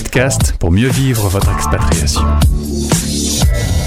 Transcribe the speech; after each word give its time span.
podcast 0.00 0.52
pour 0.58 0.72
mieux 0.72 0.90
vivre 0.90 1.26
votre 1.30 1.50
expatriation. 1.50 2.20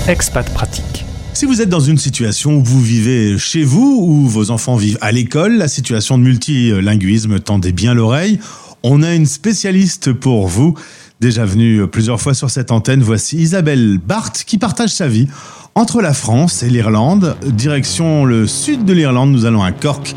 Expat 0.08 0.52
Pratique. 0.56 1.06
Si 1.34 1.46
vous 1.46 1.62
êtes 1.62 1.70
dans 1.70 1.80
une 1.80 2.00
situation 2.00 2.56
où 2.56 2.64
vous 2.64 2.82
vivez 2.82 3.38
chez 3.38 3.62
vous, 3.62 4.00
ou 4.02 4.28
vos 4.28 4.50
enfants 4.50 4.76
vivent 4.76 4.98
à 5.02 5.12
l'école, 5.12 5.58
la 5.58 5.68
situation 5.68 6.18
de 6.18 6.24
multilinguisme 6.24 7.40
tendez 7.40 7.72
bien 7.74 7.94
l'oreille, 7.94 8.40
on 8.82 9.04
a 9.04 9.14
une 9.14 9.28
spécialiste 9.28 10.12
pour 10.12 10.48
vous. 10.48 10.74
Déjà 11.20 11.46
venue 11.46 11.86
plusieurs 11.86 12.20
fois 12.20 12.34
sur 12.34 12.50
cette 12.50 12.72
antenne, 12.72 13.04
voici 13.04 13.38
Isabelle 13.38 14.00
Barthes 14.00 14.46
qui 14.48 14.58
partage 14.58 14.90
sa 14.90 15.08
vie 15.08 15.28
entre 15.76 16.02
la 16.02 16.14
France 16.14 16.64
et 16.64 16.72
l'Irlande. 16.72 17.38
Direction 17.46 18.26
le 18.26 18.48
sud 18.48 18.84
de 18.84 18.94
l'Irlande, 18.94 19.32
nous 19.32 19.46
allons 19.46 19.62
à 19.62 19.72
Cork 19.72 20.16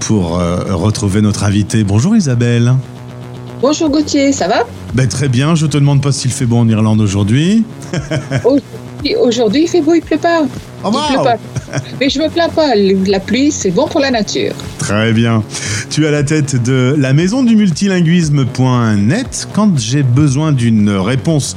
pour 0.00 0.38
euh, 0.38 0.74
retrouver 0.74 1.20
notre 1.20 1.44
invité. 1.44 1.84
Bonjour 1.84 2.16
Isabelle. 2.16 2.74
Bonjour 3.66 3.88
Gauthier, 3.88 4.30
ça 4.32 4.46
va? 4.46 4.66
Ben, 4.92 5.08
Très 5.08 5.26
bien, 5.26 5.54
je 5.54 5.64
te 5.64 5.78
demande 5.78 6.02
pas 6.02 6.12
s'il 6.12 6.30
fait 6.30 6.44
beau 6.44 6.58
en 6.58 6.68
Irlande 6.68 7.00
aujourd'hui. 7.00 7.64
aujourd'hui 9.18 9.62
il 9.62 9.68
fait 9.68 9.80
beau, 9.80 9.94
il 9.94 10.02
pleut 10.02 10.18
pas. 10.18 10.42
Oh, 10.84 10.90
il 10.92 11.14
pleut 11.14 11.24
pas. 11.24 11.36
Mais 11.98 12.10
je 12.10 12.18
me 12.20 12.28
plains 12.28 12.50
pas, 12.50 12.74
la 12.74 13.20
pluie 13.20 13.50
c'est 13.50 13.70
bon 13.70 13.88
pour 13.88 14.00
la 14.00 14.10
nature. 14.10 14.52
Très 14.76 15.14
bien. 15.14 15.42
Tu 15.88 16.06
as 16.06 16.10
la 16.10 16.22
tête 16.22 16.62
de 16.62 16.94
la 16.98 17.14
maison 17.14 17.42
du 17.42 17.56
multilinguisme.net. 17.56 19.48
Quand 19.54 19.78
j'ai 19.78 20.02
besoin 20.02 20.52
d'une 20.52 20.90
réponse 20.90 21.56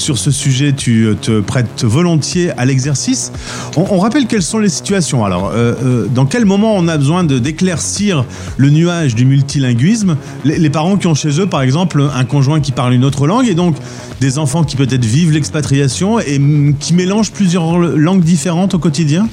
sur 0.00 0.18
ce 0.18 0.30
sujet, 0.30 0.72
tu 0.72 1.06
euh, 1.06 1.14
te 1.14 1.40
prêtes 1.40 1.84
volontiers 1.84 2.50
à 2.56 2.64
l'exercice. 2.64 3.32
On, 3.76 3.98
rappelle 3.98 4.26
quelles 4.26 4.42
sont 4.42 4.58
les 4.58 4.68
situations. 4.68 5.24
Alors, 5.24 5.50
euh, 5.54 5.74
euh, 5.82 6.06
dans 6.06 6.26
quel 6.26 6.44
moment 6.44 6.74
on 6.76 6.88
a 6.88 6.96
besoin 6.96 7.24
d'éclaircir 7.24 8.24
le 8.56 8.70
nuage 8.70 9.14
du 9.14 9.24
multilinguisme? 9.24 10.16
Les, 10.44 10.70
parents 10.70 10.96
qui 10.96 11.06
ont 11.06 11.14
chez 11.14 11.40
eux, 11.40 11.46
par 11.46 11.62
exemple, 11.62 12.02
un 12.14 12.24
conjoint 12.24 12.60
qui 12.60 12.72
parle 12.72 12.94
une 12.94 13.04
autre 13.04 13.26
langue 13.26 13.48
et 13.48 13.54
donc 13.54 13.76
des 14.20 14.38
enfants 14.38 14.64
qui 14.64 14.76
peut-être 14.76 15.04
vivent 15.04 15.32
l'expatriation 15.32 16.18
et 16.20 16.38
mm, 16.38 16.76
qui 16.78 16.94
mélangent 16.94 17.32
plusieurs 17.32 17.78
langues 17.78 18.22
différentes 18.22 18.74
au 18.74 18.78
quotidien? 18.78 19.28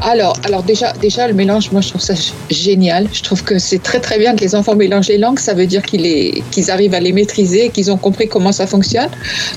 Alors, 0.00 0.36
alors 0.44 0.62
déjà, 0.62 0.92
déjà 0.92 1.26
le 1.26 1.34
mélange, 1.34 1.70
moi 1.72 1.80
je 1.80 1.88
trouve 1.88 2.00
ça 2.00 2.14
génial. 2.50 3.08
Je 3.12 3.22
trouve 3.22 3.42
que 3.42 3.58
c'est 3.58 3.82
très 3.82 4.00
très 4.00 4.18
bien 4.18 4.36
que 4.36 4.40
les 4.40 4.54
enfants 4.54 4.76
mélangent 4.76 5.08
les 5.08 5.18
langues. 5.18 5.38
Ça 5.38 5.54
veut 5.54 5.66
dire 5.66 5.82
qu'ils 5.82 6.70
arrivent 6.70 6.94
à 6.94 7.00
les 7.00 7.12
maîtriser, 7.12 7.70
qu'ils 7.70 7.90
ont 7.90 7.96
compris 7.96 8.28
comment 8.28 8.52
ça 8.52 8.66
fonctionne. 8.66 9.10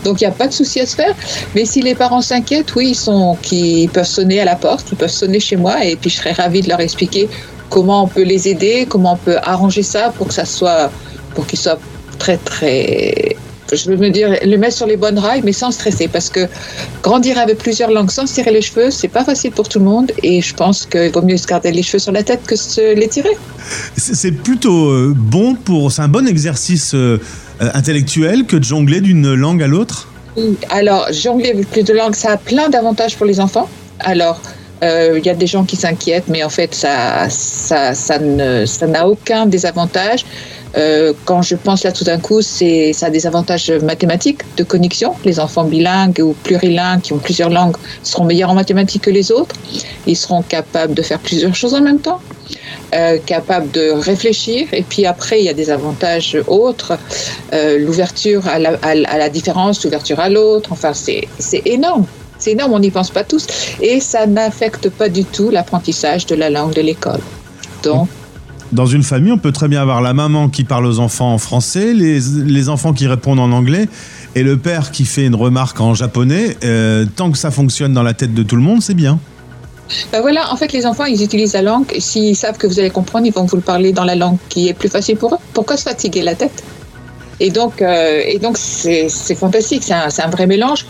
Donc 0.03 0.21
il 0.21 0.23
n'y 0.23 0.29
a 0.29 0.33
pas 0.33 0.47
de 0.47 0.53
souci 0.53 0.79
à 0.79 0.85
se 0.85 0.95
faire. 0.95 1.15
Mais 1.55 1.65
si 1.65 1.81
les 1.81 1.95
parents 1.95 2.21
s'inquiètent, 2.21 2.75
oui, 2.75 2.89
ils 2.89 2.95
sont, 2.95 3.37
qui 3.41 3.89
peuvent 3.93 4.05
sonner 4.05 4.39
à 4.39 4.45
la 4.45 4.55
porte, 4.55 4.87
ils 4.91 4.97
peuvent 4.97 5.09
sonner 5.09 5.39
chez 5.39 5.57
moi, 5.57 5.85
et 5.85 5.95
puis 5.95 6.09
je 6.09 6.17
serais 6.17 6.31
ravie 6.33 6.61
de 6.61 6.69
leur 6.69 6.79
expliquer 6.79 7.29
comment 7.69 8.03
on 8.03 8.07
peut 8.07 8.23
les 8.23 8.47
aider, 8.47 8.85
comment 8.89 9.13
on 9.13 9.17
peut 9.17 9.37
arranger 9.43 9.83
ça 9.83 10.13
pour 10.17 10.27
que 10.27 10.33
ça 10.33 10.45
soit, 10.45 10.91
pour 11.35 11.45
qu'ils 11.45 11.59
soient 11.59 11.79
très 12.19 12.37
très 12.37 13.35
je 13.75 13.89
veux 13.89 13.97
me 13.97 14.09
dire, 14.09 14.35
le 14.43 14.57
mettre 14.57 14.77
sur 14.77 14.87
les 14.87 14.97
bonnes 14.97 15.19
rails, 15.19 15.41
mais 15.43 15.53
sans 15.53 15.71
stresser, 15.71 16.07
parce 16.07 16.29
que 16.29 16.47
grandir 17.03 17.37
avec 17.37 17.57
plusieurs 17.57 17.91
langues 17.91 18.11
sans 18.11 18.27
se 18.27 18.33
tirer 18.35 18.51
les 18.51 18.61
cheveux, 18.61 18.91
c'est 18.91 19.07
pas 19.07 19.23
facile 19.23 19.51
pour 19.51 19.67
tout 19.69 19.79
le 19.79 19.85
monde, 19.85 20.11
et 20.23 20.41
je 20.41 20.53
pense 20.53 20.85
qu'il 20.85 21.11
vaut 21.11 21.21
mieux 21.21 21.37
se 21.37 21.47
garder 21.47 21.71
les 21.71 21.83
cheveux 21.83 21.99
sur 21.99 22.11
la 22.11 22.23
tête 22.23 22.41
que 22.45 22.55
se 22.55 22.93
les 22.95 23.07
tirer. 23.07 23.35
C'est 23.95 24.31
plutôt 24.31 24.89
euh, 24.89 25.13
bon 25.15 25.55
pour, 25.55 25.91
c'est 25.91 26.01
un 26.01 26.07
bon 26.07 26.27
exercice 26.27 26.93
euh, 26.93 27.19
intellectuel 27.59 28.45
que 28.45 28.55
de 28.57 28.63
jongler 28.63 29.01
d'une 29.01 29.33
langue 29.33 29.63
à 29.63 29.67
l'autre? 29.67 30.07
Alors, 30.69 31.07
jongler 31.11 31.51
avec 31.51 31.69
plus 31.69 31.83
de 31.83 31.93
langues, 31.93 32.15
ça 32.15 32.31
a 32.31 32.37
plein 32.37 32.69
d'avantages 32.69 33.17
pour 33.17 33.25
les 33.25 33.39
enfants. 33.39 33.69
Alors, 33.99 34.41
euh, 34.83 35.17
il 35.17 35.25
y 35.25 35.29
a 35.29 35.33
des 35.35 35.47
gens 35.47 35.63
qui 35.63 35.75
s'inquiètent, 35.75 36.27
mais 36.27 36.43
en 36.43 36.49
fait, 36.49 36.73
ça, 36.73 37.29
ça, 37.29 37.93
ça 37.93 38.87
n'a 38.87 39.07
aucun 39.07 39.45
désavantage. 39.45 40.25
Euh, 40.77 41.13
quand 41.25 41.41
je 41.41 41.55
pense 41.55 41.83
là 41.83 41.91
tout 41.91 42.05
d'un 42.05 42.19
coup, 42.19 42.41
c'est 42.41 42.93
ça 42.93 43.07
a 43.07 43.09
des 43.09 43.27
avantages 43.27 43.71
mathématiques 43.71 44.41
de 44.55 44.63
connexion. 44.63 45.13
Les 45.25 45.39
enfants 45.39 45.65
bilingues 45.65 46.21
ou 46.23 46.33
plurilingues 46.43 47.01
qui 47.01 47.13
ont 47.13 47.17
plusieurs 47.17 47.49
langues 47.49 47.75
seront 48.03 48.23
meilleurs 48.23 48.49
en 48.49 48.53
mathématiques 48.55 49.03
que 49.03 49.09
les 49.09 49.31
autres. 49.31 49.55
Ils 50.07 50.15
seront 50.15 50.41
capables 50.41 50.93
de 50.93 51.01
faire 51.01 51.19
plusieurs 51.19 51.55
choses 51.55 51.73
en 51.73 51.81
même 51.81 51.99
temps, 51.99 52.21
euh, 52.95 53.17
capables 53.25 53.69
de 53.71 53.91
réfléchir. 53.91 54.67
Et 54.71 54.83
puis 54.83 55.05
après, 55.05 55.39
il 55.39 55.45
y 55.45 55.49
a 55.49 55.53
des 55.53 55.69
avantages 55.69 56.37
autres, 56.47 56.97
euh, 57.53 57.77
l'ouverture 57.77 58.47
à 58.47 58.57
la, 58.57 58.79
à, 58.81 58.95
la, 58.95 59.29
différence, 59.29 59.83
l'ouverture 59.83 60.19
à 60.19 60.29
l'autre. 60.29 60.71
Enfin, 60.71 60.93
c'est 60.93 61.27
énorme. 61.65 62.05
C'est 62.41 62.51
énorme, 62.51 62.73
on 62.73 62.79
n'y 62.79 62.91
pense 62.91 63.11
pas 63.11 63.23
tous. 63.23 63.47
Et 63.81 63.99
ça 63.99 64.25
n'affecte 64.25 64.89
pas 64.89 65.09
du 65.09 65.23
tout 65.23 65.49
l'apprentissage 65.51 66.25
de 66.25 66.35
la 66.35 66.49
langue 66.49 66.73
de 66.73 66.81
l'école. 66.81 67.21
Donc, 67.83 68.09
dans 68.71 68.85
une 68.85 69.03
famille, 69.03 69.31
on 69.31 69.37
peut 69.37 69.51
très 69.51 69.67
bien 69.67 69.81
avoir 69.81 70.01
la 70.01 70.13
maman 70.13 70.47
qui 70.49 70.63
parle 70.63 70.85
aux 70.85 70.99
enfants 70.99 71.33
en 71.33 71.37
français, 71.37 71.93
les, 71.93 72.19
les 72.19 72.69
enfants 72.69 72.93
qui 72.93 73.05
répondent 73.05 73.39
en 73.39 73.51
anglais, 73.51 73.87
et 74.33 74.43
le 74.43 74.57
père 74.57 74.91
qui 74.91 75.03
fait 75.05 75.25
une 75.25 75.35
remarque 75.35 75.81
en 75.81 75.93
japonais. 75.93 76.55
Euh, 76.63 77.05
tant 77.15 77.31
que 77.31 77.37
ça 77.37 77.51
fonctionne 77.51 77.93
dans 77.93 78.03
la 78.03 78.13
tête 78.13 78.33
de 78.33 78.43
tout 78.43 78.55
le 78.55 78.61
monde, 78.61 78.81
c'est 78.81 78.93
bien. 78.93 79.19
Ben 80.13 80.21
voilà, 80.21 80.53
en 80.53 80.55
fait, 80.55 80.71
les 80.71 80.85
enfants, 80.85 81.05
ils 81.05 81.21
utilisent 81.21 81.53
la 81.53 81.63
langue. 81.63 81.93
S'ils 81.99 82.37
savent 82.37 82.57
que 82.57 82.65
vous 82.65 82.79
allez 82.79 82.91
comprendre, 82.91 83.25
ils 83.27 83.33
vont 83.33 83.43
vous 83.43 83.57
le 83.57 83.61
parler 83.61 83.91
dans 83.91 84.05
la 84.05 84.15
langue 84.15 84.37
qui 84.47 84.69
est 84.69 84.73
plus 84.73 84.89
facile 84.89 85.17
pour 85.17 85.33
eux. 85.33 85.39
Pourquoi 85.53 85.75
se 85.75 85.83
fatiguer 85.83 86.21
la 86.21 86.35
tête? 86.35 86.63
Et 87.41 87.49
donc, 87.49 87.81
euh, 87.81 88.21
et 88.23 88.37
donc 88.37 88.55
c'est, 88.59 89.09
fantastique, 89.33 89.81
c'est 89.83 89.95
un, 89.95 90.09
un, 90.15 90.29
vrai 90.29 90.45
mélange. 90.45 90.85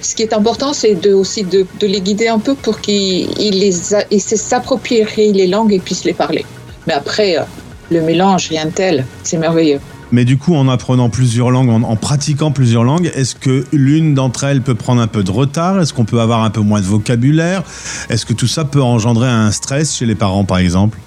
Ce 0.00 0.14
qui 0.14 0.22
est 0.22 0.32
important, 0.32 0.72
c'est 0.72 0.94
de, 0.94 1.12
aussi 1.12 1.42
de, 1.42 1.66
de, 1.78 1.86
les 1.86 2.00
guider 2.00 2.26
un 2.26 2.38
peu 2.38 2.54
pour 2.54 2.80
qu'ils 2.80 3.28
ils 3.38 4.20
s'approprient 4.22 5.04
les 5.34 5.46
langues 5.46 5.74
et 5.74 5.78
puissent 5.78 6.04
les 6.04 6.14
parler. 6.14 6.46
Mais 6.86 6.94
après, 6.94 7.36
euh, 7.36 7.42
le 7.90 8.00
mélange, 8.00 8.48
rien 8.48 8.64
de 8.64 8.70
tel, 8.70 9.04
c'est 9.24 9.36
merveilleux. 9.36 9.78
Mais 10.10 10.24
du 10.24 10.38
coup, 10.38 10.54
en 10.54 10.68
apprenant 10.68 11.10
plusieurs 11.10 11.50
langues, 11.50 11.68
en, 11.68 11.96
pratiquant 11.96 12.50
plusieurs 12.50 12.82
langues, 12.82 13.12
est-ce 13.14 13.34
que 13.34 13.66
l'une 13.70 14.14
d'entre 14.14 14.44
elles 14.44 14.62
peut 14.62 14.74
prendre 14.74 15.02
un 15.02 15.06
peu 15.06 15.22
de 15.22 15.30
retard? 15.30 15.82
Est-ce 15.82 15.92
qu'on 15.92 16.06
peut 16.06 16.20
avoir 16.20 16.42
un 16.44 16.50
peu 16.50 16.62
moins 16.62 16.80
de 16.80 16.86
vocabulaire? 16.86 17.62
Est-ce 18.08 18.24
que 18.24 18.32
tout 18.32 18.48
ça 18.48 18.64
peut 18.64 18.82
engendrer 18.82 19.28
un 19.28 19.50
stress 19.50 19.94
chez 19.94 20.06
les 20.06 20.14
parents, 20.14 20.44
par 20.44 20.58
exemple? 20.58 20.98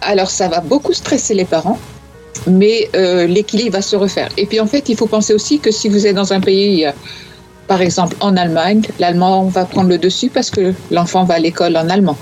Alors, 0.00 0.30
ça 0.30 0.48
va 0.48 0.60
beaucoup 0.60 0.94
stresser 0.94 1.34
les 1.34 1.44
parents, 1.44 1.78
mais 2.46 2.88
euh, 2.94 3.26
l'équilibre 3.26 3.72
va 3.72 3.82
se 3.82 3.96
refaire. 3.96 4.28
Et 4.36 4.46
puis, 4.46 4.60
en 4.60 4.66
fait, 4.66 4.88
il 4.88 4.96
faut 4.96 5.06
penser 5.06 5.34
aussi 5.34 5.58
que 5.58 5.70
si 5.70 5.88
vous 5.88 6.06
êtes 6.06 6.16
dans 6.16 6.32
un 6.32 6.40
pays, 6.40 6.86
euh, 6.86 6.92
par 7.66 7.82
exemple 7.82 8.16
en 8.20 8.36
Allemagne, 8.36 8.82
l'allemand 8.98 9.44
va 9.44 9.64
prendre 9.64 9.88
le 9.88 9.98
dessus 9.98 10.28
parce 10.28 10.50
que 10.50 10.72
l'enfant 10.90 11.24
va 11.24 11.34
à 11.34 11.38
l'école 11.38 11.76
en 11.76 11.88
allemand. 11.88 12.16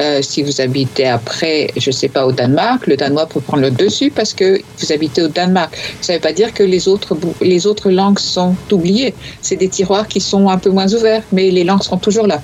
Euh, 0.00 0.20
si 0.22 0.44
vous 0.44 0.60
habitez 0.60 1.08
après, 1.08 1.72
je 1.76 1.90
ne 1.90 1.92
sais 1.92 2.08
pas, 2.08 2.24
au 2.24 2.30
Danemark, 2.30 2.86
le 2.86 2.96
danois 2.96 3.26
peut 3.26 3.40
prendre 3.40 3.64
le 3.64 3.72
dessus 3.72 4.12
parce 4.14 4.32
que 4.32 4.60
vous 4.78 4.92
habitez 4.92 5.22
au 5.22 5.28
Danemark. 5.28 5.76
Ça 6.00 6.12
ne 6.12 6.18
veut 6.18 6.22
pas 6.22 6.32
dire 6.32 6.54
que 6.54 6.62
les 6.62 6.86
autres, 6.86 7.16
les 7.40 7.66
autres 7.66 7.90
langues 7.90 8.20
sont 8.20 8.54
oubliées. 8.70 9.12
C'est 9.42 9.56
des 9.56 9.68
tiroirs 9.68 10.06
qui 10.06 10.20
sont 10.20 10.48
un 10.48 10.58
peu 10.58 10.70
moins 10.70 10.94
ouverts, 10.94 11.24
mais 11.32 11.50
les 11.50 11.64
langues 11.64 11.82
seront 11.82 11.96
toujours 11.96 12.28
là. 12.28 12.40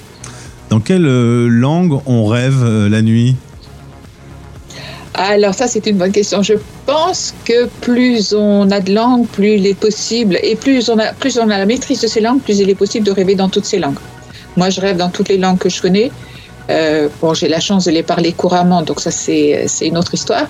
Dans 0.69 0.81
quelle 0.81 1.07
langue 1.47 2.01
on 2.07 2.27
rêve 2.27 2.65
la 2.89 3.03
nuit? 3.03 3.37
Alors 5.15 5.55
ça, 5.55 5.69
c'est 5.69 5.87
une 5.87 5.97
bonne 5.97 6.11
question. 6.11 6.43
Je 6.43 6.55
pense 6.95 7.35
que 7.45 7.67
plus 7.81 8.33
on 8.35 8.71
a 8.71 8.81
de 8.81 8.93
langues, 8.95 9.27
plus 9.27 9.55
il 9.59 9.67
est 9.67 9.81
possible, 9.89 10.39
et 10.43 10.55
plus 10.55 10.89
on 10.89 10.99
a, 10.99 11.13
plus 11.13 11.39
on 11.39 11.51
a 11.51 11.59
la 11.59 11.67
maîtrise 11.67 12.01
de 12.01 12.07
ces 12.07 12.21
langues, 12.21 12.41
plus 12.41 12.61
il 12.61 12.71
est 12.71 12.77
possible 12.77 13.05
de 13.05 13.11
rêver 13.11 13.35
dans 13.35 13.49
toutes 13.49 13.65
ces 13.65 13.81
langues. 13.81 13.99
Moi, 14.57 14.71
je 14.71 14.81
rêve 14.81 14.97
dans 14.97 15.11
toutes 15.11 15.29
les 15.29 15.39
langues 15.39 15.59
que 15.59 15.69
je 15.69 15.83
connais. 15.83 16.13
Euh, 16.71 17.09
bon, 17.21 17.35
j'ai 17.35 17.49
la 17.49 17.59
chance 17.59 17.85
de 17.87 17.91
les 17.91 18.05
parler 18.05 18.33
couramment, 18.33 18.83
donc 18.83 19.01
ça 19.01 19.11
c'est 19.11 19.67
une 19.83 19.99
autre 19.99 20.15
histoire. 20.15 20.47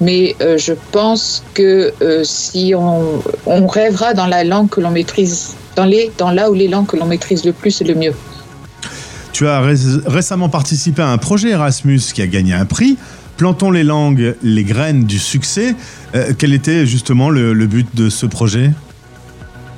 Mais 0.00 0.36
euh, 0.40 0.56
je 0.56 0.74
pense 0.92 1.42
que 1.54 1.92
euh, 2.00 2.22
si 2.24 2.72
on, 2.76 3.20
on, 3.46 3.66
rêvera 3.66 4.14
dans 4.14 4.26
la 4.26 4.44
langue 4.44 4.70
que 4.70 4.80
l'on 4.80 4.90
maîtrise, 4.90 5.54
dans, 5.74 5.84
les, 5.84 6.12
dans 6.18 6.30
là 6.30 6.50
où 6.50 6.54
les 6.54 6.68
langues 6.68 6.86
que 6.86 6.96
l'on 6.96 7.06
maîtrise 7.06 7.44
le 7.44 7.52
plus, 7.52 7.72
c'est 7.72 7.84
le 7.84 7.96
mieux. 7.96 8.14
Tu 9.32 9.48
as 9.48 9.60
récemment 10.06 10.48
participé 10.48 11.02
à 11.02 11.08
un 11.08 11.18
projet 11.18 11.50
Erasmus 11.50 12.00
qui 12.14 12.22
a 12.22 12.26
gagné 12.26 12.54
un 12.54 12.64
prix. 12.64 12.96
Plantons 13.40 13.70
les 13.70 13.84
langues, 13.84 14.34
les 14.42 14.64
graines 14.64 15.04
du 15.04 15.18
succès. 15.18 15.74
quel 16.36 16.52
était 16.52 16.84
justement 16.84 17.30
le, 17.30 17.54
but 17.66 17.88
de 17.94 18.10
ce 18.10 18.26
projet? 18.26 18.70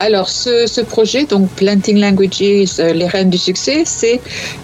Alors, 0.00 0.30
ce, 0.30 0.80
projet, 0.80 1.26
donc 1.26 1.48
Planting 1.50 2.00
Languages, 2.00 2.80
euh, 2.80 2.92
les 2.92 3.06
reines 3.06 3.30
du 3.30 3.38
succès, 3.38 3.84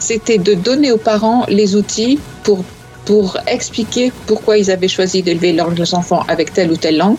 c'était 0.01 0.39
de 0.39 0.55
donner 0.55 0.91
aux 0.91 0.99
parents 0.99 1.47
les 1.49 1.77
outils 1.77 2.19
pour, 2.43 2.65
pour 3.05 3.39
expliquer 3.47 4.11
pourquoi 4.27 4.59
ils 4.59 4.69
avaient 4.69 4.89
choisi 4.89 5.23
d'élever 5.23 5.53
leurs 5.53 5.95
enfants 5.95 6.25
avec 6.27 6.53
telle 6.53 6.73
ou 6.73 6.77
telle 6.77 6.97
langue. 6.97 7.19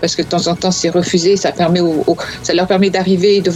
Parce 0.00 0.16
que 0.16 0.22
de 0.22 0.26
temps 0.26 0.48
en 0.48 0.56
temps, 0.56 0.72
c'est 0.72 0.90
refusé, 0.90 1.36
ça, 1.36 1.52
permet 1.52 1.78
ça 2.42 2.52
leur 2.52 2.66
permet 2.66 2.90
d'arriver, 2.90 3.40
de 3.40 3.52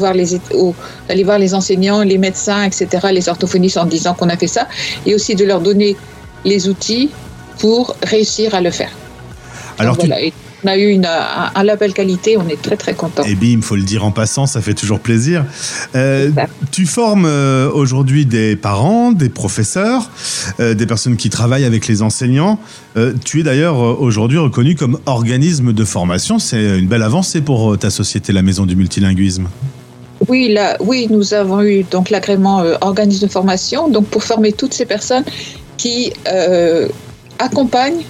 d'aller 1.09 1.25
voir 1.25 1.41
les 1.41 1.53
enseignants, 1.53 2.05
les 2.05 2.19
médecins, 2.19 2.63
etc., 2.63 3.09
les 3.11 3.29
orthophonistes 3.29 3.79
en 3.79 3.87
disant 3.87 4.15
qu'on 4.15 4.29
a 4.29 4.37
fait 4.37 4.47
ça, 4.47 4.69
et 5.05 5.17
aussi 5.17 5.35
de 5.35 5.45
leur 5.45 5.61
donner 5.61 5.97
les 6.45 6.69
outils 6.69 7.11
pour 7.59 7.97
réussir 8.03 8.55
à 8.55 8.61
le 8.61 8.71
faire. 8.71 8.91
Alors, 9.79 9.97
on 10.65 10.69
a 10.69 10.79
eu 10.79 10.89
une, 10.89 11.07
un, 11.07 11.63
label 11.63 11.93
qualité, 11.93 12.37
on 12.37 12.49
est 12.49 12.61
très 12.61 12.77
très 12.77 12.95
content. 12.95 13.23
Et 13.25 13.35
bim, 13.35 13.59
il 13.59 13.63
faut 13.63 13.77
le 13.77 13.83
dire 13.83 14.05
en 14.05 14.11
passant, 14.11 14.47
ça 14.47 14.61
fait 14.61 14.75
toujours 14.75 15.01
plaisir. 15.01 15.45
Euh, 15.95 16.31
tu 16.73 16.87
formes 16.87 17.27
euh, 17.27 17.71
aujourd'hui 17.71 18.27
des 18.27 18.57
parents, 18.57 19.13
des 19.13 19.29
professeurs, 19.29 20.11
euh, 20.59 20.75
des 20.75 20.87
personnes 20.87 21.17
qui 21.17 21.31
travaillent 21.31 21.65
avec 21.65 21.87
les 21.87 22.03
enseignants. 22.03 22.59
tu 23.25 23.41
es 23.41 23.43
d'ailleurs 23.43 24.01
aujourd'hui 24.01 24.39
reconnu 24.39 24.75
comme 24.75 24.99
organisme 25.07 25.73
de 25.73 25.85
formation. 25.85 26.39
C'est 26.39 26.79
une 26.79 26.89
belle 26.89 27.03
avancée 27.03 27.43
pour 27.43 27.79
ta 27.79 27.91
société, 27.91 28.33
la 28.33 28.43
Maison 28.43 28.65
du 28.65 28.75
Multilinguisme. 28.75 29.49
Oui, 30.29 30.49
là, 30.49 30.79
oui, 30.81 31.07
nous 31.11 31.35
avons 31.35 31.63
eu 31.63 31.85
donc 31.85 32.09
l'agrément 32.09 32.65
organisme 32.81 33.27
de 33.27 33.31
formation, 33.31 33.89
donc 33.89 34.07
pour 34.07 34.25
former 34.25 34.53
toutes 34.53 34.73
ces 34.73 34.87
personnes 34.87 35.25
qui 35.77 36.11
accompagnent 37.39 38.05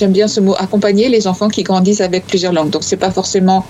j'aime 0.00 0.12
bien 0.12 0.28
ce 0.28 0.40
mot, 0.40 0.54
accompagner 0.58 1.08
les 1.08 1.26
enfants 1.26 1.48
qui 1.48 1.62
grandissent 1.62 2.00
avec 2.00 2.26
plusieurs 2.26 2.52
langues. 2.52 2.70
Donc, 2.70 2.84
c'est 2.84 2.96
pas 2.96 3.10
forcément. 3.10 3.66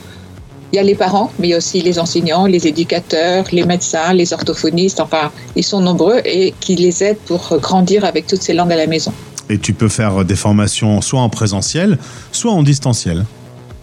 Il 0.73 0.76
y 0.76 0.79
a 0.79 0.85
les 0.85 0.94
parents, 0.94 1.32
mais 1.41 1.56
aussi 1.56 1.82
les 1.82 1.99
enseignants, 1.99 2.47
les 2.47 2.69
éducateurs, 2.69 3.44
les 3.50 3.64
médecins, 3.64 4.12
les 4.12 4.32
orthophonistes, 4.32 5.00
enfin, 5.00 5.32
ils 5.56 5.64
sont 5.64 5.81
nombreux 5.81 6.20
et 6.25 6.55
qui 6.61 6.76
les 6.76 7.02
aident 7.02 7.19
pour 7.26 7.58
grandir 7.58 8.05
avec 8.05 8.29
toutes 8.29 8.43
ces 8.43 8.52
langues 8.52 8.70
à 8.70 8.76
la 8.76 8.87
maison. 8.87 9.12
Et 9.49 9.58
tu 9.58 9.73
peux 9.73 9.88
faire 9.88 10.25
des 10.25 10.37
formations 10.37 11.00
soit 11.00 11.20
en 11.20 11.29
présentiel, 11.29 11.99
soit 12.31 12.52
en 12.52 12.62
distanciel. 12.62 13.26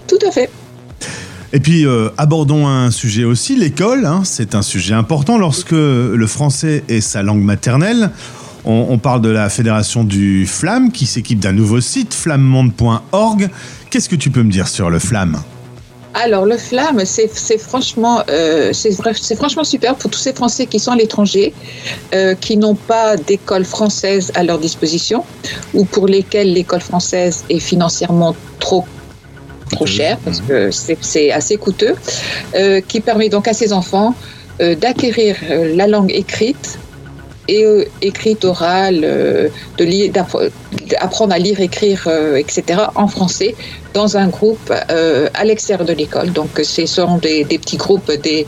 Tout 0.08 0.20
à 0.26 0.32
fait. 0.32 0.50
Et 1.52 1.60
puis, 1.60 1.86
euh, 1.86 2.08
abordons 2.18 2.68
un 2.68 2.90
sujet 2.90 3.26
aussi, 3.26 3.58
l'école. 3.58 4.06
Hein. 4.06 4.22
c'est 4.24 4.56
un 4.56 4.62
sujet 4.62 4.94
important 4.94 5.38
lorsque 5.38 5.72
le 5.72 6.26
français 6.26 6.86
est 6.88 7.02
sa 7.02 7.22
langue 7.22 7.44
maternelle. 7.44 8.12
On, 8.70 8.98
parle 8.98 9.22
de 9.22 9.30
la 9.30 9.48
fédération 9.48 10.04
du 10.04 10.46
FLAM 10.46 10.92
qui 10.92 11.06
s'équipe 11.06 11.40
d'un 11.40 11.54
nouveau 11.54 11.80
site, 11.80 12.14
flammonde.org. 12.14 13.50
Qu'est-ce 13.90 14.10
que 14.10 14.18
tu 14.18 14.30
peux 14.30 14.44
me 14.44 14.52
dire 14.52 14.68
sur 14.68 14.90
le 14.90 15.00
FLAM? 15.00 15.42
Alors 16.14 16.46
le 16.46 16.58
FLAM, 16.58 17.02
c'est 17.06 17.58
franchement, 17.58 18.24
euh, 18.28 18.74
c'est 18.74 18.92
franchement 19.36 19.64
super 19.64 19.96
pour 19.96 20.12
tous 20.12 20.20
ces 20.20 20.34
Français 20.34 20.66
qui 20.66 20.80
sont 20.80 20.92
à 20.92 20.98
l'étranger, 20.98 21.54
euh, 22.14 22.36
qui 22.36 22.58
n'ont 22.58 22.76
pas 22.76 23.16
d'école 23.16 23.64
française 23.64 24.34
à 24.36 24.44
leur 24.44 24.60
disposition, 24.60 25.24
ou 25.74 25.86
pour 25.86 26.06
lesquels 26.06 26.52
l'école 26.52 26.82
française 26.82 27.46
est 27.50 27.60
financièrement 27.60 28.36
trop 28.60 28.84
trop 29.72 29.86
chère 29.86 30.18
parce 30.26 30.42
que 30.42 30.72
c'est 30.72 31.32
assez 31.32 31.56
coûteux, 31.56 31.96
euh, 32.56 32.82
qui 32.82 33.00
permet 33.00 33.30
donc 33.30 33.48
à 33.48 33.54
ces 33.54 33.72
enfants 33.72 34.14
d'acquérir 34.60 35.36
la 35.76 35.86
langue 35.86 36.12
écrite 36.12 36.80
et 37.48 37.66
euh, 37.66 37.86
écrite, 38.02 38.46
orale, 38.46 39.02
euh, 39.04 39.50
d'apprendre 40.90 41.34
à 41.34 41.40
lire, 41.40 41.60
écrire, 41.60 42.04
euh, 42.08 42.36
etc. 42.36 42.82
en 42.96 43.08
français 43.08 43.56
dans 43.94 44.18
un 44.18 44.28
groupe 44.28 44.72
à 44.72 45.44
l'extérieur 45.44 45.88
de 45.88 45.94
l'école. 45.94 46.32
Donc, 46.32 46.60
ce 46.62 46.86
sont 46.86 47.18
des, 47.18 47.46
petits 47.46 47.78
groupes, 47.78 48.12
des, 48.12 48.46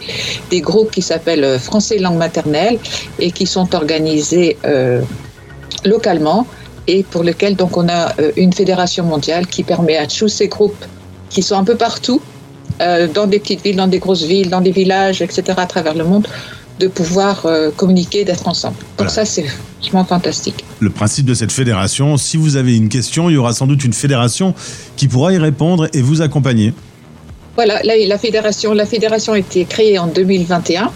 des 0.52 0.62
groupes 0.62 0.92
qui 0.92 1.02
s'appellent 1.02 1.58
Français 1.58 1.98
langue 1.98 2.18
maternelle 2.18 2.78
et 3.18 3.32
qui 3.32 3.48
sont 3.48 3.74
organisés 3.74 4.58
localement 5.86 6.46
et 6.86 7.02
pour 7.02 7.24
lesquels 7.24 7.56
donc 7.56 7.78
on 7.78 7.90
a 7.90 8.14
une 8.38 8.54
fédération 8.54 9.06
mondiale 9.06 9.48
qui 9.48 9.64
permet 9.64 9.98
à 9.98 10.06
tous 10.06 10.28
ces 10.28 10.50
groupes 10.50 10.86
qui 11.32 11.42
sont 11.42 11.56
un 11.56 11.64
peu 11.64 11.76
partout, 11.76 12.22
dans 12.78 13.26
des 13.26 13.40
petites 13.40 13.64
villes, 13.64 13.78
dans 13.78 13.88
des 13.88 14.00
grosses 14.00 14.26
villes, 14.26 14.52
dans 14.52 14.62
des 14.62 14.72
villages, 14.72 15.24
etc. 15.24 15.42
à 15.58 15.66
travers 15.66 15.96
le 15.96 16.04
monde, 16.04 16.28
de 16.80 16.88
pouvoir 16.88 17.46
euh, 17.46 17.72
communiquer, 17.76 18.24
d'être 18.24 18.48
ensemble. 18.48 18.78
Donc 18.98 19.10
ça, 19.10 19.26
c'est 19.26 19.46
vraiment 19.82 20.06
fantastique. 20.06 20.64
Le 20.80 20.90
principe 20.90 21.26
de 21.26 21.34
cette 21.34 21.52
fédération, 21.52 22.18
si 22.18 22.38
vous 22.38 22.56
avez 22.56 22.76
une 22.76 22.90
question, 22.90 23.30
il 23.30 23.34
y 23.34 23.38
aura 23.38 23.54
sans 23.54 23.68
doute 23.68 23.84
une 23.84 23.94
fédération 23.94 24.56
qui 24.96 25.08
pourra 25.08 25.34
y 25.34 25.38
répondre 25.38 25.88
et 25.94 26.02
vous 26.02 26.22
accompagner. 26.22 26.74
Voilà, 27.56 27.82
la, 27.84 28.18
fédération, 28.18 28.74
la 28.74 28.86
fédération 28.86 29.34
a 29.34 29.40
été 29.40 29.66
créée 29.66 30.00
en 30.00 30.08
2021 30.08 30.92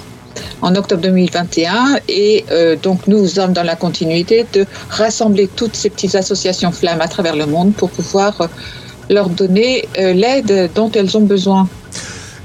en 0.62 0.76
octobre 0.76 1.02
2021 1.02 2.00
et 2.08 2.46
euh, 2.50 2.78
donc 2.82 3.06
nous 3.08 3.28
sommes 3.28 3.52
dans 3.52 3.64
la 3.64 3.76
continuité 3.76 4.46
de 4.54 4.66
rassembler 4.90 5.50
toutes 5.54 5.76
ces 5.76 5.90
petites 5.90 6.16
associations 6.16 6.72
flammes 6.72 7.02
à 7.02 7.10
travers 7.10 7.36
le 7.36 7.46
monde 7.46 7.74
pour 7.74 7.90
pouvoir 7.90 8.40
euh, 8.40 8.48
leur 9.10 9.28
donner 9.30 9.86
l'aide 9.98 10.72
dont 10.74 10.90
elles 10.92 11.18
ont 11.18 11.22
besoin. 11.22 11.68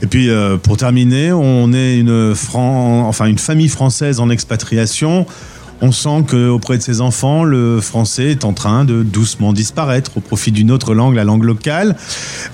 Et 0.02 0.06
puis 0.06 0.30
euh, 0.30 0.56
pour 0.56 0.76
terminer, 0.76 1.32
on 1.32 1.72
est 1.72 1.98
une, 1.98 2.34
famille 2.34 3.68
française 3.68 4.20
en 4.20 4.30
expatriation. 4.30 5.26
On 5.80 5.92
sent 5.92 6.24
qu'auprès 6.28 6.76
de 6.76 6.82
ses 6.82 7.00
enfants, 7.00 7.44
le 7.44 7.80
français 7.80 8.32
est 8.32 8.44
en 8.44 8.52
train 8.52 8.84
de 8.84 9.04
doucement 9.04 9.52
disparaître 9.52 10.16
au 10.16 10.20
profit 10.20 10.50
d'une 10.50 10.72
autre 10.72 10.92
langue, 10.92 11.14
la 11.14 11.22
langue 11.22 11.44
locale. 11.44 11.96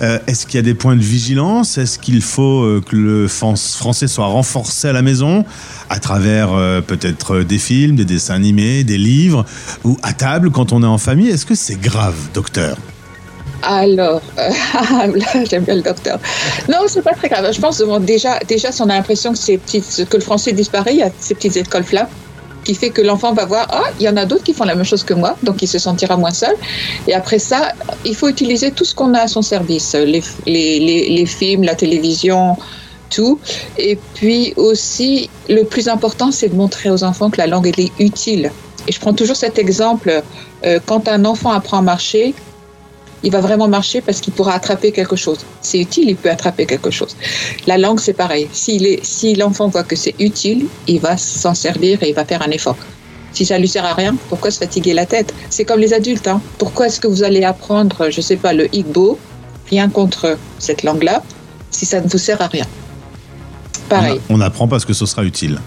Euh, 0.03 0.19
est-ce 0.27 0.45
qu'il 0.45 0.55
y 0.55 0.59
a 0.59 0.61
des 0.61 0.75
points 0.75 0.95
de 0.95 1.01
vigilance? 1.01 1.79
Est-ce 1.79 1.97
qu'il 1.97 2.21
faut 2.21 2.61
euh, 2.61 2.83
que 2.87 2.95
le 2.95 3.27
français 3.27 4.07
soit 4.07 4.27
renforcé 4.27 4.89
à 4.89 4.93
la 4.93 5.01
maison 5.01 5.43
à 5.89 5.99
travers 5.99 6.49
peut-être 6.85 7.41
des 7.41 7.57
films, 7.57 7.95
des 7.95 8.05
dessins 8.05 8.35
animés, 8.35 8.83
des 8.83 8.97
livres 8.97 9.45
ou 9.83 9.97
à 10.03 10.13
table 10.13 10.51
quand 10.51 10.71
on 10.71 10.83
est 10.83 10.87
en 10.87 10.99
famille? 10.99 11.29
Est-ce 11.29 11.47
que 11.47 11.55
c'est 11.55 11.79
grave, 11.79 12.15
docteur? 12.33 12.77
Alors, 13.65 14.21
euh, 14.37 14.49
j'aime 15.49 15.63
bien 15.63 15.75
le 15.75 15.81
docteur. 15.81 16.19
Non, 16.69 16.79
c'est 16.87 17.01
pas 17.01 17.13
très 17.13 17.29
grave. 17.29 17.51
Je 17.51 17.59
pense 17.59 17.81
déjà, 18.01 18.39
déjà, 18.47 18.71
si 18.71 18.81
on 18.81 18.89
a 18.89 18.95
l'impression 18.95 19.33
que, 19.33 20.03
que 20.03 20.17
le 20.17 20.23
français 20.23 20.51
disparaît, 20.53 20.93
il 20.93 20.99
y 20.99 21.03
a 21.03 21.09
ces 21.19 21.35
petites 21.35 21.57
écoles 21.57 21.83
flammes 21.83 22.07
qui 22.65 22.73
fait 22.73 22.89
que 22.89 23.01
l'enfant 23.01 23.31
va 23.33 23.45
voir, 23.45 23.67
ah, 23.69 23.83
il 23.99 24.05
y 24.05 24.09
en 24.09 24.17
a 24.17 24.25
d'autres 24.25 24.43
qui 24.43 24.53
font 24.53 24.65
la 24.65 24.75
même 24.75 24.85
chose 24.85 25.03
que 25.03 25.13
moi, 25.13 25.37
donc 25.43 25.61
il 25.61 25.67
se 25.67 25.77
sentira 25.79 26.17
moins 26.17 26.31
seul. 26.31 26.55
Et 27.07 27.13
après 27.13 27.39
ça, 27.39 27.71
il 28.03 28.15
faut 28.15 28.27
utiliser 28.27 28.71
tout 28.71 28.83
ce 28.83 28.93
qu'on 28.93 29.13
a 29.13 29.19
à 29.19 29.27
son 29.27 29.43
service, 29.43 29.95
les, 29.95 31.25
films, 31.27 31.63
la 31.63 31.75
télévision, 31.75 32.57
tout. 33.09 33.39
Et 33.77 33.97
puis 34.15 34.53
aussi, 34.57 35.29
le 35.47 35.63
plus 35.63 35.87
important, 35.87 36.31
c'est 36.31 36.49
de 36.49 36.55
montrer 36.55 36.89
aux 36.89 37.03
enfants 37.03 37.29
que 37.29 37.37
la 37.37 37.47
langue, 37.47 37.67
est 37.67 37.91
utile. 37.99 38.51
Et 38.87 38.91
je 38.91 38.99
prends 38.99 39.13
toujours 39.13 39.35
cet 39.35 39.57
exemple, 39.59 40.23
euh, 40.65 40.79
quand 40.85 41.07
un 41.07 41.23
enfant 41.25 41.51
apprend 41.51 41.77
à 41.77 41.81
marcher, 41.81 42.33
il 43.25 43.31
va 43.31 43.41
vraiment 43.41 43.67
marcher 43.67 44.01
parce 44.01 44.21
qu'il 44.21 44.33
pourra 44.33 44.53
attraper 44.53 44.91
quelque 44.91 45.15
chose. 45.15 45.39
C'est 45.61 45.79
utile, 45.79 46.09
il 46.09 46.15
peut 46.15 46.29
attraper 46.29 46.65
quelque 46.65 46.91
chose. 46.91 47.17
La 47.65 47.77
langue, 47.77 47.99
c'est 47.99 48.13
pareil. 48.13 48.47
Si 48.53 49.35
l'enfant 49.35 49.67
voit 49.67 49.83
que 49.83 49.95
c'est 49.95 50.15
utile, 50.19 50.67
il 50.87 50.99
va 50.99 51.17
s'en 51.17 51.55
servir 51.55 52.01
et 52.03 52.09
il 52.09 52.15
va 52.15 52.23
faire 52.23 52.43
un 52.43 52.51
effort. 52.51 52.77
Si 53.33 53.45
ça 53.45 53.57
lui 53.57 53.67
sert 53.67 53.83
à 53.83 53.93
rien, 53.93 54.15
pourquoi 54.29 54.51
se 54.51 54.59
fatiguer 54.59 54.93
la 54.93 55.05
tête? 55.05 55.33
C'est 55.49 55.65
comme 55.65 55.79
les 55.79 55.93
adultes. 55.93 56.27
Hein. 56.27 56.39
Pourquoi 56.59 56.87
est-ce 56.87 57.01
que 57.01 57.07
vous 57.07 57.23
allez 57.23 57.43
apprendre, 57.43 58.09
je 58.09 58.21
sais 58.21 58.37
pas, 58.37 58.53
le 58.53 58.73
Igbo, 58.73 59.19
rien 59.69 59.89
contre 59.89 60.37
cette 60.59 60.83
langue-là, 60.83 61.21
si 61.71 61.85
ça 61.85 61.99
ne 61.99 62.07
vous 62.07 62.19
sert 62.19 62.41
à 62.41 62.47
rien? 62.47 62.65
Pareil. 63.89 64.21
On, 64.29 64.35
on 64.35 64.41
apprend 64.41 64.67
parce 64.67 64.85
que 64.85 64.93
ce 64.93 65.05
sera 65.05 65.23
utile 65.23 65.59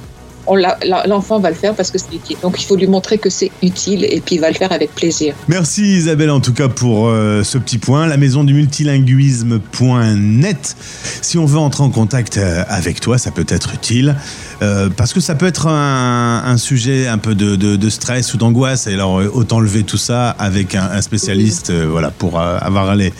l'enfant 0.56 1.40
va 1.40 1.50
le 1.50 1.56
faire 1.56 1.74
parce 1.74 1.90
que 1.90 1.98
c'est 1.98 2.14
utile. 2.14 2.36
Donc 2.42 2.60
il 2.60 2.64
faut 2.64 2.76
lui 2.76 2.86
montrer 2.86 3.18
que 3.18 3.30
c'est 3.30 3.50
utile 3.62 4.04
et 4.04 4.20
puis 4.20 4.36
il 4.36 4.40
va 4.40 4.48
le 4.48 4.54
faire 4.54 4.72
avec 4.72 4.94
plaisir. 4.94 5.34
Merci 5.48 5.96
Isabelle 5.96 6.30
en 6.30 6.40
tout 6.40 6.54
cas 6.54 6.68
pour 6.68 7.08
euh, 7.08 7.42
ce 7.42 7.58
petit 7.58 7.78
point. 7.78 8.06
La 8.06 8.16
maison 8.16 8.44
du 8.44 8.54
multilinguisme.net. 8.54 10.76
Si 11.22 11.38
on 11.38 11.46
veut 11.46 11.58
entrer 11.58 11.82
en 11.82 11.90
contact 11.90 12.38
euh, 12.38 12.64
avec 12.68 13.00
toi, 13.00 13.18
ça 13.18 13.30
peut 13.30 13.46
être 13.48 13.74
utile. 13.74 14.16
Euh, 14.60 14.88
parce 14.94 15.12
que 15.12 15.20
ça 15.20 15.34
peut 15.34 15.46
être 15.46 15.68
un, 15.68 16.56
sujet 16.56 17.06
un 17.06 17.18
peu 17.18 17.34
de, 17.34 17.88
stress 17.88 18.34
ou 18.34 18.38
d'angoisse. 18.38 18.86
Et 18.86 18.94
alors, 18.94 19.22
autant 19.32 19.60
lever 19.60 19.84
tout 19.84 19.96
ça 19.96 20.30
avec 20.30 20.74
un, 20.74 21.00
spécialiste, 21.00 21.72
voilà, 21.72 22.10
pour 22.10 22.40
avoir 22.40 22.96
les, 22.96 23.12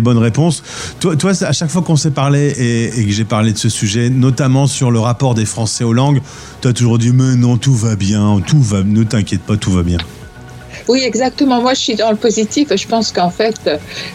bonnes 0.00 0.18
réponses. 0.18 0.62
Toi, 1.00 1.32
à 1.42 1.52
chaque 1.52 1.70
fois 1.70 1.82
qu'on 1.82 1.96
s'est 1.96 2.10
parlé 2.10 2.52
et, 2.96 3.04
que 3.04 3.12
j'ai 3.12 3.24
parlé 3.24 3.52
de 3.52 3.58
ce 3.58 3.68
sujet, 3.68 4.10
notamment 4.10 4.66
sur 4.66 4.90
le 4.90 5.00
rapport 5.00 5.34
des 5.34 5.46
Français 5.46 5.84
aux 5.84 5.92
langues, 5.92 6.20
tu 6.60 6.68
as 6.68 6.72
toujours 6.72 6.98
dit 6.98 7.12
mais 7.12 7.36
non, 7.36 7.56
tout 7.56 7.74
va 7.74 7.96
bien, 7.96 8.40
tout 8.46 8.62
va, 8.62 8.82
ne 8.82 9.02
t'inquiète 9.02 9.42
pas, 9.42 9.56
tout 9.56 9.72
va 9.72 9.82
bien. 9.82 9.98
Oui, 10.88 11.02
exactement. 11.04 11.60
Moi, 11.60 11.74
je 11.74 11.80
suis 11.80 11.94
dans 11.94 12.10
le 12.10 12.16
positif. 12.16 12.74
Je 12.74 12.86
pense 12.86 13.12
qu'en 13.12 13.30
fait, 13.30 13.70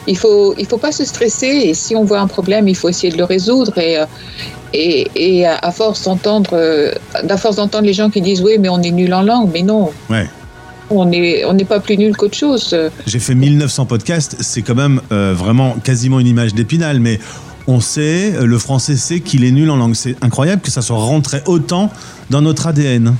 il 0.07 0.17
faut, 0.17 0.55
il 0.57 0.65
faut 0.65 0.77
pas 0.77 0.91
se 0.91 1.05
stresser. 1.05 1.47
Et 1.47 1.74
si 1.74 1.95
on 1.95 2.03
voit 2.03 2.19
un 2.19 2.27
problème, 2.27 2.67
il 2.67 2.75
faut 2.75 2.89
essayer 2.89 3.12
de 3.12 3.17
le 3.17 3.24
résoudre. 3.24 3.77
Et, 3.77 3.97
et, 4.74 5.07
et 5.15 5.45
à 5.45 5.71
force 5.71 6.03
d'entendre, 6.03 6.57
à 7.13 7.38
force 7.38 7.55
d'entendre 7.55 7.86
les 7.86 7.93
gens 7.93 8.09
qui 8.09 8.21
disent 8.21 8.41
oui, 8.41 8.57
mais 8.59 8.69
on 8.69 8.81
est 8.81 8.91
nul 8.91 9.13
en 9.13 9.21
langue, 9.21 9.50
mais 9.53 9.63
non. 9.63 9.91
Ouais 10.09 10.27
on 10.89 11.05
n'est 11.05 11.45
on 11.45 11.57
pas 11.57 11.79
plus 11.79 11.97
nul 11.97 12.15
qu'autre 12.15 12.38
chose. 12.38 12.75
J'ai 13.05 13.19
fait 13.19 13.36
1900 13.36 13.86
podcasts, 13.86 14.38
c'est 14.39 14.62
quand 14.62 14.75
même 14.75 15.01
euh, 15.12 15.33
vraiment 15.36 15.75
quasiment 15.83 16.19
une 16.19 16.27
image 16.27 16.53
d'épinal, 16.53 17.00
mais 17.00 17.19
on 17.67 17.79
sait, 17.79 18.33
euh, 18.36 18.45
le 18.45 18.57
français 18.57 18.95
sait 18.95 19.19
qu'il 19.19 19.43
est 19.43 19.51
nul 19.51 19.69
en 19.69 19.75
langue. 19.75 19.95
C'est 19.95 20.15
incroyable 20.24 20.62
que 20.62 20.71
ça 20.71 20.81
soit 20.81 20.97
rentré 20.97 21.41
autant 21.45 21.91
dans 22.29 22.41
notre 22.41 22.67
ADN. 22.67 23.15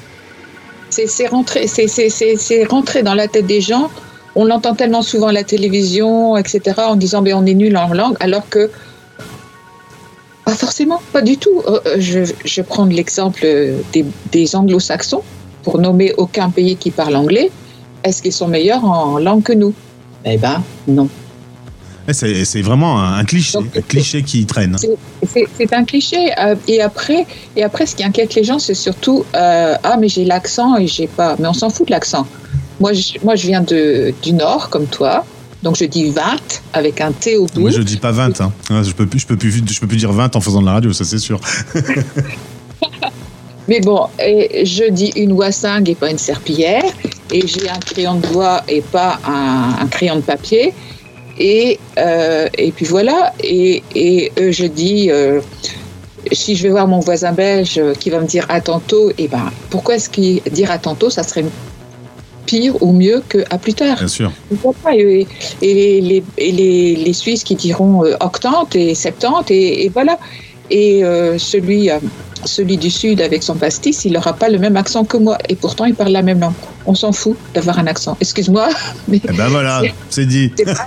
C'est 0.90 1.28
rentré, 1.28 1.66
rentré 2.70 3.04
dans 3.04 3.14
la 3.14 3.28
tête 3.28 3.46
des 3.46 3.62
gens. 3.62 3.90
On 4.36 4.46
l'entend 4.46 4.76
tellement 4.76 5.02
souvent 5.02 5.28
à 5.28 5.32
la 5.34 5.44
télévision, 5.44 6.38
etc., 6.38 6.62
en 6.78 6.96
disant 6.96 7.22
ben, 7.22 7.34
on 7.36 7.46
est 7.46 7.54
nul 7.54 7.76
en 7.76 7.94
langue, 7.94 8.16
alors 8.20 8.48
que 8.50 8.70
pas 10.46 10.54
forcément, 10.54 11.02
pas 11.12 11.22
du 11.22 11.38
tout. 11.38 11.62
Euh, 11.68 11.80
je, 11.98 12.20
je 12.46 12.62
prends 12.62 12.86
l'exemple 12.86 13.46
des, 13.94 14.06
des 14.32 14.56
anglo-saxons 14.56 15.24
pour 15.68 15.80
nommer 15.80 16.14
aucun 16.16 16.50
pays 16.50 16.78
qui 16.78 16.92
parle 16.92 17.18
anglais, 17.18 17.52
est-ce 18.06 18.22
qu'ils 18.22 18.32
sont 18.32 18.48
meilleurs 18.48 18.86
en 18.86 19.20
langue 19.20 19.44
que 19.44 19.52
nous? 19.52 19.74
Eh 20.24 20.38
ben, 20.38 20.64
non. 20.88 21.10
Eh, 22.08 22.14
C'est 22.46 22.62
vraiment 22.62 23.00
un, 23.02 23.18
un 23.20 23.24
cliché, 23.26 23.58
Donc, 23.58 23.76
un 23.76 23.82
cliché 23.82 24.24
qui 24.24 24.46
traîne. 24.46 24.78
C'est- 24.78 25.74
un 25.74 25.84
cliché. 25.84 26.32
euh, 26.40 26.56
et 26.68 26.82
après, 26.82 27.26
et 27.56 27.64
après, 27.64 27.86
ce 27.86 27.96
qui 27.96 28.04
inquiète 28.04 28.34
les 28.36 28.44
gens, 28.46 28.60
c'est 28.60 28.74
surtout 28.74 29.26
euh, 29.36 29.76
ah 29.84 29.98
mais 30.00 30.08
j'ai 30.08 30.24
l'accent 30.24 30.78
et 30.78 30.88
j'ai 30.88 31.08
pas. 31.08 31.36
Mais 31.40 31.48
on 31.48 31.54
s'en 31.54 31.70
fout 31.70 31.88
de 31.88 31.92
l'accent. 31.92 32.26
Moi, 32.80 32.94
je, 32.94 33.14
moi, 33.24 33.36
je 33.36 33.48
viens 33.48 33.62
de 33.62 34.14
du 34.24 34.34
nord 34.34 34.70
comme 34.70 34.86
toi, 34.86 35.26
donc 35.64 35.76
je 35.78 35.86
dis 35.86 36.10
20 36.10 36.22
avec 36.74 37.02
un 37.02 37.12
T 37.12 37.36
au 37.36 37.46
bout. 37.48 37.62
Moi, 37.62 37.72
je 37.72 37.82
dis 37.82 37.98
pas 37.98 38.12
20. 38.12 38.40
Hein. 38.42 38.52
Je 38.70 38.92
peux 38.94 39.06
plus, 39.08 39.20
je 39.20 39.28
peux 39.28 39.36
plus, 39.36 39.52
je 39.52 39.80
peux 39.80 39.88
plus 39.88 39.98
dire 39.98 40.14
20 40.14 40.36
en 40.36 40.42
faisant 40.42 40.62
de 40.62 40.66
la 40.68 40.74
radio, 40.74 40.94
ça 40.94 41.04
c'est 41.04 41.18
sûr. 41.20 41.42
Mais 43.68 43.82
bon, 43.82 44.06
et 44.18 44.66
je 44.66 44.90
dis 44.90 45.12
une 45.18 45.34
wassingue 45.34 45.90
et 45.90 45.96
pas 45.96 46.10
une 46.10 46.18
serpillière, 46.18 46.86
et 47.34 47.46
j'ai 47.46 47.68
un 47.70 47.80
crayon 47.80 48.16
de 48.16 48.26
bois 48.28 48.64
et 48.70 48.80
pas 48.82 49.20
un, 49.28 49.76
un 49.84 49.88
crayon 49.88 50.16
de 50.16 50.22
papier. 50.22 50.74
Et, 51.40 51.80
euh, 51.98 52.48
et 52.58 52.72
puis 52.72 52.86
voilà, 52.86 53.34
et, 53.44 53.84
et 53.94 54.32
euh, 54.40 54.52
je 54.52 54.66
dis, 54.66 55.12
euh, 55.12 55.42
si 56.32 56.56
je 56.56 56.64
vais 56.64 56.70
voir 56.70 56.88
mon 56.88 57.00
voisin 57.00 57.32
belge 57.32 57.80
qui 58.00 58.10
va 58.10 58.20
me 58.20 58.28
dire 58.28 58.46
à 58.50 58.60
tantôt, 58.62 59.12
et 59.18 59.28
ben 59.28 59.52
pourquoi 59.70 59.96
est-ce 59.96 60.10
qu'il 60.10 60.42
dire 60.52 60.72
à 60.72 60.78
tantôt, 60.80 61.10
ça 61.10 61.24
serait 61.24 61.46
pire 62.46 62.82
ou 62.82 62.92
mieux 62.92 63.22
que 63.28 63.40
à 63.50 63.58
plus 63.58 63.74
tard 63.74 63.98
Bien 63.98 64.08
sûr. 64.08 64.32
Et, 65.62 65.74
les, 65.74 66.02
les, 66.02 66.24
et 66.38 66.52
les, 66.52 66.96
les 66.96 67.14
Suisses 67.14 67.44
qui 67.44 67.56
diront 67.56 68.04
octante 68.20 68.76
et 68.76 68.96
septante, 68.96 69.52
et, 69.52 69.86
et 69.86 69.90
voilà. 69.90 70.18
Et 70.70 71.04
euh, 71.04 71.38
celui, 71.38 71.90
celui 72.46 72.78
du 72.78 72.90
Sud 72.90 73.22
avec 73.22 73.44
son 73.44 73.56
pastis, 73.56 74.06
il 74.06 74.14
n'aura 74.14 74.34
pas 74.34 74.50
le 74.50 74.58
même 74.60 74.78
accent 74.78 75.04
que 75.04 75.18
moi. 75.18 75.38
Et 75.50 75.56
pourtant, 75.56 75.86
il 75.86 75.96
parle 75.96 76.12
la 76.12 76.22
même 76.22 76.40
langue. 76.40 76.54
On 76.86 76.96
s'en 76.96 77.12
fout 77.12 77.36
d'avoir 77.54 77.80
un 77.80 77.88
accent. 77.88 78.18
Excuse-moi, 78.22 78.70
mais 79.08 79.20
Eh 79.24 79.34
ben 79.34 79.48
voilà, 79.48 79.82
c'est 80.10 80.26
dit. 80.26 80.50
pas- 80.50 80.86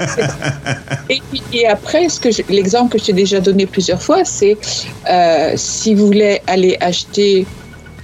et, 1.53 1.67
après, 1.67 2.07
l'exemple 2.49 2.93
que 2.93 2.99
je 2.99 3.05
t'ai 3.07 3.13
déjà 3.13 3.41
donné 3.41 3.67
plusieurs 3.67 4.03
fois, 4.03 4.25
c'est 4.25 4.57
euh, 5.11 5.53
si 5.57 5.95
vous 5.95 6.07
voulez 6.07 6.41
aller 6.47 6.77
acheter 6.81 7.47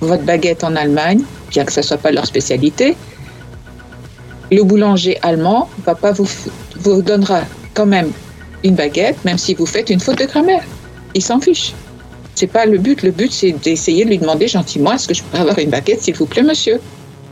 votre 0.01 0.23
baguette 0.25 0.63
en 0.65 0.77
Allemagne, 0.77 1.23
bien 1.51 1.65
que 1.65 1.73
ce 1.73 1.83
soit 1.83 1.99
pas 1.99 2.11
leur 2.11 2.27
spécialité, 2.27 2.97
le 4.53 4.63
boulanger 4.63 5.19
allemand 5.23 5.69
va 5.85 5.95
pas 5.95 6.13
vous, 6.13 6.29
vous 6.77 7.03
donnera 7.03 7.43
quand 7.75 7.87
même 7.87 8.11
une 8.63 8.75
baguette, 8.75 9.25
même 9.25 9.39
si 9.39 9.55
vous 9.55 9.67
faites 9.67 9.91
une 9.91 10.01
faute 10.01 10.19
de 10.19 10.25
grammaire. 10.27 10.63
Il 11.15 11.23
s'en 11.23 11.41
fiche. 11.41 11.73
C'est 12.37 12.47
pas 12.47 12.67
le 12.67 12.79
but. 12.79 13.03
Le 13.03 13.11
but, 13.11 13.33
c'est 13.33 13.53
d'essayer 13.53 14.05
de 14.05 14.11
lui 14.11 14.19
demander 14.19 14.47
gentiment 14.47 14.93
est-ce 14.93 15.09
que 15.09 15.15
je 15.15 15.23
pourrais 15.23 15.41
avoir 15.41 15.59
une 15.59 15.71
baguette, 15.71 16.03
s'il 16.03 16.15
vous 16.15 16.27
plaît, 16.27 16.43
monsieur? 16.43 16.79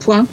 Point. 0.00 0.26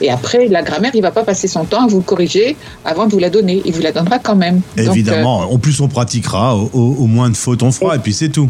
Et 0.00 0.10
après, 0.10 0.46
la 0.48 0.62
grammaire, 0.62 0.92
il 0.94 1.02
va 1.02 1.10
pas 1.10 1.24
passer 1.24 1.48
son 1.48 1.64
temps 1.64 1.84
à 1.84 1.86
vous 1.88 1.98
le 1.98 2.02
corriger 2.02 2.56
avant 2.84 3.06
de 3.06 3.12
vous 3.12 3.18
la 3.18 3.30
donner. 3.30 3.62
Il 3.64 3.72
vous 3.72 3.82
la 3.82 3.92
donnera 3.92 4.18
quand 4.20 4.36
même. 4.36 4.60
Donc, 4.76 4.86
euh, 4.86 4.92
Évidemment, 4.92 5.52
en 5.52 5.58
plus 5.58 5.80
on 5.80 5.88
pratiquera, 5.88 6.56
au, 6.56 7.06
moins 7.06 7.30
de 7.30 7.36
fautes 7.36 7.62
on 7.62 7.72
fera, 7.72 7.96
et 7.96 7.98
puis 7.98 8.12
c'est 8.12 8.28
tout. 8.28 8.48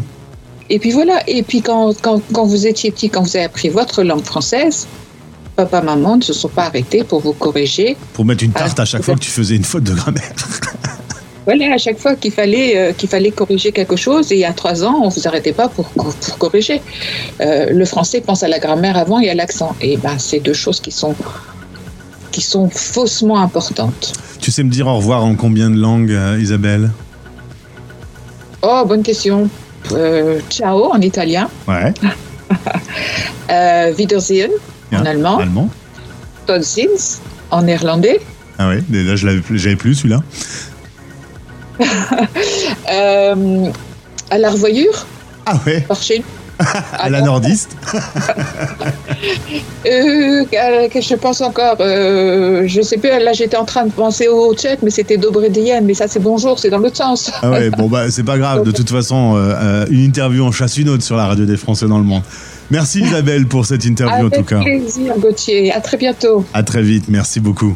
Et 0.69 0.79
puis 0.79 0.91
voilà, 0.91 1.21
et 1.27 1.43
puis 1.43 1.61
quand, 1.61 1.93
quand, 2.01 2.21
quand 2.33 2.45
vous 2.45 2.67
étiez 2.67 2.91
petit, 2.91 3.09
quand 3.09 3.21
vous 3.21 3.35
avez 3.35 3.45
appris 3.45 3.69
votre 3.69 4.03
langue 4.03 4.23
française, 4.23 4.87
papa, 5.55 5.81
maman 5.81 6.17
ne 6.17 6.21
se 6.21 6.33
sont 6.33 6.49
pas 6.49 6.65
arrêtés 6.65 7.03
pour 7.03 7.21
vous 7.21 7.33
corriger. 7.33 7.97
Pour 8.13 8.25
mettre 8.25 8.43
une 8.43 8.51
tarte 8.51 8.77
Ah, 8.79 8.83
à 8.83 8.85
chaque 8.85 9.01
fois 9.01 9.15
que 9.15 9.21
tu 9.21 9.31
faisais 9.31 9.55
une 9.55 9.63
faute 9.63 9.83
de 9.83 9.93
grammaire. 9.93 10.33
Voilà, 11.47 11.73
à 11.73 11.77
chaque 11.77 11.97
fois 11.97 12.15
qu'il 12.17 12.33
fallait, 12.33 12.77
euh, 12.77 12.91
qu'il 12.91 13.07
fallait 13.07 13.31
corriger 13.31 13.71
quelque 13.71 13.95
chose, 13.95 14.33
et 14.33 14.35
il 14.35 14.41
y 14.41 14.45
a 14.45 14.51
trois 14.51 14.83
ans, 14.83 14.99
on 15.01 15.07
vous 15.07 15.29
arrêtait 15.29 15.53
pas 15.53 15.69
pour, 15.69 15.85
pour 15.87 16.13
corriger. 16.37 16.81
Euh, 17.39 17.67
le 17.71 17.85
français 17.85 18.19
pense 18.19 18.43
à 18.43 18.49
la 18.49 18.59
grammaire 18.59 18.97
avant 18.97 19.21
et 19.21 19.29
à 19.29 19.33
l'accent. 19.33 19.73
Et 19.79 19.95
ben, 19.95 20.19
c'est 20.19 20.41
deux 20.41 20.53
choses 20.53 20.81
qui 20.81 20.91
sont, 20.91 21.15
qui 22.33 22.41
sont 22.41 22.69
faussement 22.69 23.39
importantes. 23.39 24.11
Tu 24.41 24.51
sais 24.51 24.61
me 24.61 24.69
dire 24.69 24.87
au 24.87 24.97
revoir 24.97 25.23
en 25.23 25.35
combien 25.35 25.69
de 25.69 25.77
langues, 25.77 26.11
euh, 26.11 26.37
Isabelle? 26.37 26.91
Oh, 28.61 28.83
bonne 28.85 29.03
question. 29.03 29.49
Ciao 30.49 30.91
en 30.91 30.99
italien, 30.99 31.47
Ouais. 31.65 31.93
Wiedersehen 33.97 34.51
en 34.93 35.05
allemand, 35.05 35.37
Allemand 35.37 35.69
tot 36.45 36.61
ziens 36.61 36.87
en 37.51 37.61
néerlandais. 37.61 38.19
Ah 38.59 38.71
mais 38.89 39.03
là 39.03 39.15
je 39.15 39.27
l'avais 39.27 39.41
j'avais 39.51 39.75
plus 39.75 39.95
celui-là. 39.95 40.23
Euh, 42.91 43.69
à 44.29 44.37
la 44.37 44.49
revoyure, 44.49 45.05
Ah 45.45 45.59
ouais, 45.65 45.81
par 45.81 46.01
chez 46.01 46.19
nous. 46.19 46.25
à 46.97 47.09
la 47.09 47.21
nordiste. 47.21 47.75
Euh, 49.85 50.43
je 50.51 51.15
pense 51.15 51.41
encore, 51.41 51.77
euh, 51.79 52.63
je 52.67 52.81
sais 52.81 52.97
plus, 52.97 53.09
là 53.09 53.33
j'étais 53.33 53.57
en 53.57 53.65
train 53.65 53.85
de 53.85 53.91
penser 53.91 54.27
au 54.27 54.53
tchèque, 54.53 54.79
mais 54.83 54.91
c'était 54.91 55.17
Dobredien, 55.17 55.81
mais 55.81 55.93
ça 55.93 56.07
c'est 56.07 56.19
bonjour, 56.19 56.59
c'est 56.59 56.69
dans 56.69 56.77
l'autre 56.77 56.97
sens. 56.97 57.31
Ah 57.41 57.49
ouais, 57.49 57.69
bon 57.69 57.87
bah 57.87 58.11
c'est 58.11 58.23
pas 58.23 58.37
grave, 58.37 58.63
de 58.63 58.71
toute 58.71 58.89
façon, 58.89 59.33
euh, 59.37 59.85
une 59.89 60.03
interview 60.03 60.43
en 60.45 60.51
chasse 60.51 60.77
une 60.77 60.89
autre 60.89 61.03
sur 61.03 61.15
la 61.15 61.25
radio 61.25 61.45
des 61.45 61.57
Français 61.57 61.87
dans 61.87 61.97
le 61.97 62.03
monde. 62.03 62.23
Merci 62.69 63.01
Isabelle 63.01 63.47
pour 63.47 63.65
cette 63.65 63.85
interview 63.85 64.27
en 64.27 64.29
tout 64.29 64.35
Avec 64.35 64.47
cas. 64.47 64.59
plaisir, 64.59 65.13
Gauthier. 65.17 65.71
À 65.71 65.79
très 65.79 65.97
bientôt. 65.97 66.45
À 66.53 66.63
très 66.63 66.81
vite, 66.81 67.05
merci 67.07 67.39
beaucoup. 67.39 67.75